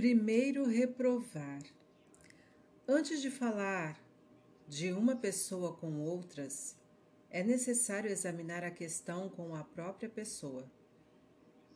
Primeiro 0.00 0.64
reprovar. 0.64 1.60
Antes 2.88 3.20
de 3.20 3.30
falar 3.30 4.02
de 4.66 4.94
uma 4.94 5.14
pessoa 5.14 5.74
com 5.74 6.00
outras, 6.00 6.74
é 7.28 7.44
necessário 7.44 8.10
examinar 8.10 8.64
a 8.64 8.70
questão 8.70 9.28
com 9.28 9.54
a 9.54 9.62
própria 9.62 10.08
pessoa. 10.08 10.64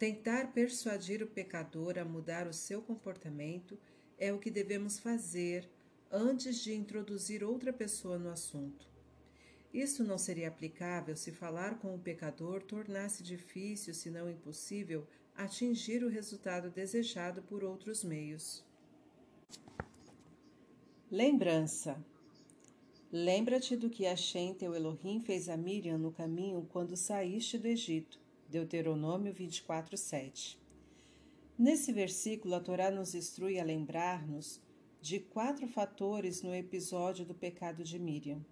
Tentar 0.00 0.52
persuadir 0.52 1.22
o 1.22 1.28
pecador 1.28 1.96
a 1.96 2.04
mudar 2.04 2.48
o 2.48 2.52
seu 2.52 2.82
comportamento 2.82 3.78
é 4.18 4.32
o 4.32 4.40
que 4.40 4.50
devemos 4.50 4.98
fazer 4.98 5.70
antes 6.10 6.58
de 6.58 6.74
introduzir 6.74 7.44
outra 7.44 7.72
pessoa 7.72 8.18
no 8.18 8.30
assunto. 8.30 8.90
Isso 9.72 10.02
não 10.02 10.18
seria 10.18 10.48
aplicável 10.48 11.14
se 11.14 11.30
falar 11.30 11.78
com 11.78 11.94
o 11.94 12.00
pecador 12.00 12.64
tornasse 12.64 13.22
difícil, 13.22 13.94
se 13.94 14.10
não 14.10 14.28
impossível, 14.28 15.06
atingir 15.38 16.02
o 16.02 16.08
resultado 16.08 16.68
desejado 16.68 17.40
por 17.42 17.62
outros 17.62 18.02
meios. 18.02 18.64
Lembrança. 21.08 22.04
Lembra-te 23.10 23.76
do 23.76 23.88
que 23.88 24.04
Hashem, 24.04 24.52
teu 24.52 24.74
Elohim, 24.74 25.20
fez 25.20 25.48
a 25.48 25.56
Miriam 25.56 25.96
no 25.96 26.10
caminho 26.10 26.68
quando 26.72 26.96
saíste 26.96 27.56
do 27.56 27.68
Egito. 27.68 28.20
Deuteronômio 28.48 29.32
24, 29.32 29.96
7. 29.96 30.58
Nesse 31.56 31.92
versículo, 31.92 32.54
a 32.54 32.60
Torá 32.60 32.90
nos 32.90 33.14
instrui 33.14 33.60
a 33.60 33.64
lembrar-nos 33.64 34.60
de 35.00 35.20
quatro 35.20 35.68
fatores 35.68 36.42
no 36.42 36.52
episódio 36.52 37.24
do 37.24 37.34
pecado 37.34 37.84
de 37.84 37.98
Miriam 37.98 38.44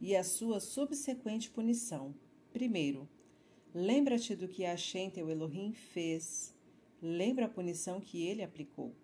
e 0.00 0.14
a 0.14 0.22
sua 0.22 0.60
subsequente 0.60 1.50
punição. 1.50 2.14
Primeiro, 2.52 3.08
Lembra-te 3.74 4.34
do 4.34 4.48
que 4.48 4.62
Hashem, 4.62 5.10
teu 5.10 5.28
Elohim, 5.28 5.72
fez. 5.72 6.54
Lembra 7.02 7.46
a 7.46 7.48
punição 7.48 8.00
que 8.00 8.26
ele 8.26 8.42
aplicou. 8.42 8.94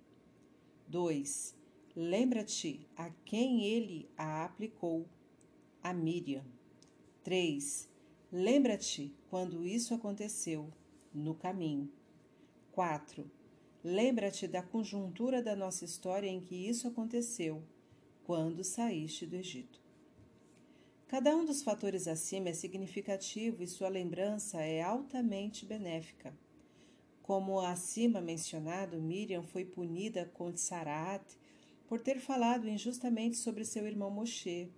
2. 0.89 1.55
Lembra-te 1.95 2.87
a 2.97 3.11
quem 3.25 3.65
ele 3.65 4.09
a 4.17 4.45
aplicou. 4.45 5.07
A 5.83 5.93
Miriam. 5.93 6.45
3. 7.23 7.89
Lembra-te 8.33 9.15
quando 9.29 9.67
isso 9.67 9.95
aconteceu, 9.95 10.73
no 11.13 11.35
caminho. 11.35 11.93
4. 12.73 13.31
Lembra-te 13.85 14.49
da 14.49 14.63
conjuntura 14.63 15.43
da 15.43 15.55
nossa 15.55 15.85
história 15.85 16.27
em 16.27 16.41
que 16.41 16.55
isso 16.55 16.89
aconteceu, 16.89 17.63
quando 18.25 18.65
saíste 18.65 19.27
do 19.27 19.37
Egito. 19.37 19.84
Cada 21.07 21.37
um 21.37 21.45
dos 21.45 21.63
fatores 21.63 22.09
acima 22.09 22.49
é 22.49 22.53
significativo 22.55 23.63
e 23.63 23.69
sua 23.69 23.89
lembrança 23.89 24.63
é 24.63 24.83
altamente 24.83 25.67
benéfica. 25.67 26.35
Como 27.23 27.61
acima 27.61 28.21
mencionado, 28.21 29.01
Miriam 29.01 29.43
foi 29.43 29.65
punida 29.65 30.31
com 30.35 30.57
Sarat 30.57 31.23
por 31.87 32.01
ter 32.01 32.19
falado 32.19 32.69
injustamente 32.69 33.37
sobre 33.37 33.65
seu 33.65 33.87
irmão 33.87 34.11
Moshe. 34.11 34.71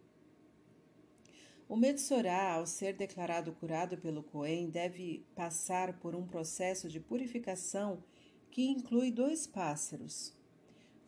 O 1.69 1.77
Metsorá, 1.77 2.55
ao 2.55 2.67
ser 2.67 2.95
declarado 2.95 3.53
curado 3.53 3.97
pelo 3.97 4.23
Cohen, 4.23 4.71
deve 4.71 5.25
passar 5.35 5.99
por 5.99 6.15
um 6.15 6.25
processo 6.25 6.89
de 6.89 7.01
purificação 7.01 8.03
que 8.51 8.69
inclui 8.69 9.11
dois 9.11 9.47
pássaros. 9.47 10.33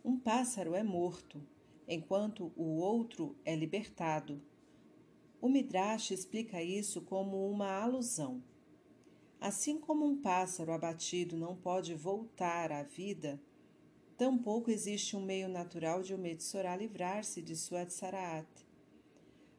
Um 0.05 0.19
pássaro 0.19 0.75
é 0.75 0.83
morto, 0.83 1.41
enquanto 1.87 2.53
o 2.57 2.79
outro 2.79 3.37
é 3.45 3.55
libertado. 3.55 4.43
O 5.41 5.49
Midrash 5.49 6.11
explica 6.11 6.61
isso 6.61 7.01
como 7.03 7.49
uma 7.49 7.71
alusão. 7.71 8.43
Assim 9.41 9.79
como 9.79 10.05
um 10.05 10.21
pássaro 10.21 10.73
abatido 10.73 11.37
não 11.37 11.55
pode 11.55 11.95
voltar 11.95 12.73
à 12.73 12.83
vida, 12.83 13.41
tampouco 14.17 14.69
existe 14.69 15.17
um 15.17 15.25
meio 15.25 15.49
natural 15.49 16.03
de 16.03 16.13
o 16.13 16.19
Metsorá 16.19 16.77
livrar-se 16.77 17.41
de 17.41 17.55
sua 17.55 17.87
tsaraat. 17.87 18.49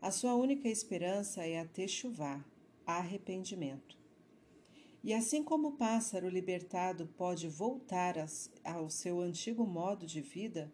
A 0.02 0.12
sua 0.12 0.36
única 0.36 0.68
esperança 0.68 1.46
é 1.46 1.62
a 1.62 1.66
techuvá, 1.66 2.44
arrependimento. 2.86 3.98
E 5.02 5.14
assim 5.14 5.42
como 5.42 5.70
o 5.70 5.78
pássaro 5.78 6.28
libertado 6.28 7.08
pode 7.18 7.48
voltar 7.48 8.16
ao 8.66 8.90
seu 8.90 9.22
antigo 9.22 9.66
modo 9.66 10.06
de 10.06 10.20
vida, 10.20 10.70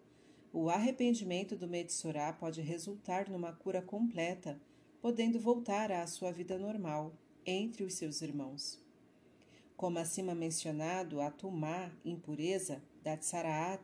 o 0.51 0.67
arrependimento 0.67 1.55
do 1.55 1.67
Metsorá 1.67 2.33
pode 2.33 2.59
resultar 2.59 3.29
numa 3.29 3.53
cura 3.53 3.83
completa 3.83 4.59
podendo 5.05 5.39
voltar 5.39 5.91
à 5.91 6.07
sua 6.07 6.31
vida 6.31 6.57
normal 6.57 7.13
entre 7.45 7.83
os 7.83 7.93
seus 7.93 8.23
irmãos. 8.23 8.81
Como 9.77 9.99
acima 9.99 10.33
mencionado, 10.33 11.21
a 11.21 11.29
tumá, 11.29 11.91
impureza, 12.03 12.81
da 13.03 13.15
tsaraat, 13.15 13.83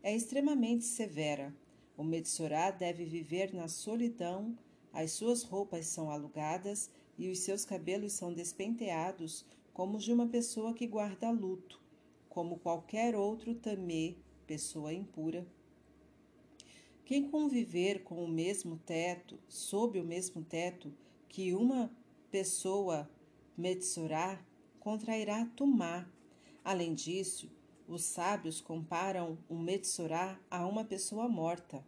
é 0.00 0.14
extremamente 0.14 0.84
severa. 0.84 1.52
O 1.96 2.04
Metsorá 2.04 2.70
deve 2.70 3.04
viver 3.04 3.52
na 3.52 3.66
solidão, 3.66 4.56
as 4.92 5.10
suas 5.10 5.42
roupas 5.42 5.86
são 5.86 6.08
alugadas 6.08 6.88
e 7.18 7.28
os 7.28 7.40
seus 7.40 7.64
cabelos 7.64 8.12
são 8.12 8.32
despenteados 8.32 9.44
como 9.74 9.98
de 9.98 10.12
uma 10.12 10.28
pessoa 10.28 10.72
que 10.72 10.86
guarda 10.86 11.32
luto, 11.32 11.80
como 12.28 12.60
qualquer 12.60 13.16
outro 13.16 13.56
tamê, 13.56 14.14
pessoa 14.46 14.92
impura, 14.92 15.44
quem 17.10 17.28
conviver 17.28 18.04
com 18.04 18.24
o 18.24 18.28
mesmo 18.28 18.76
teto, 18.86 19.36
sob 19.48 19.98
o 19.98 20.04
mesmo 20.04 20.44
teto 20.44 20.94
que 21.28 21.52
uma 21.52 21.90
pessoa 22.30 23.10
Metsorá, 23.58 24.40
contrairá 24.78 25.44
Tumá. 25.56 26.08
Além 26.64 26.94
disso, 26.94 27.50
os 27.88 28.04
sábios 28.04 28.60
comparam 28.60 29.36
um 29.50 29.58
Metsorá 29.58 30.40
a 30.48 30.64
uma 30.64 30.84
pessoa 30.84 31.28
morta. 31.28 31.84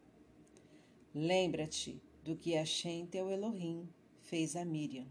Lembra-te 1.15 2.03
do 2.25 2.35
que 2.35 2.55
Hashem, 2.55 3.07
teu 3.07 3.31
Elohim, 3.31 3.89
fez 4.23 4.57
a 4.57 4.65
Miriam. 4.65 5.07